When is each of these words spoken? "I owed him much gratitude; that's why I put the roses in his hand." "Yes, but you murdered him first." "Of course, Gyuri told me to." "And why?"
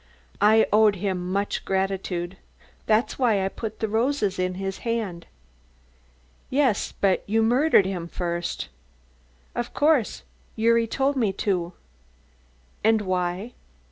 "I 0.41 0.65
owed 0.73 0.95
him 0.95 1.31
much 1.31 1.63
gratitude; 1.63 2.37
that's 2.87 3.19
why 3.19 3.45
I 3.45 3.49
put 3.49 3.81
the 3.81 3.87
roses 3.87 4.39
in 4.39 4.55
his 4.55 4.79
hand." 4.79 5.27
"Yes, 6.49 6.91
but 6.99 7.23
you 7.27 7.43
murdered 7.43 7.85
him 7.85 8.07
first." 8.07 8.69
"Of 9.53 9.75
course, 9.75 10.23
Gyuri 10.57 10.87
told 10.87 11.17
me 11.17 11.31
to." 11.45 11.73
"And 12.83 13.01
why?" 13.03 13.53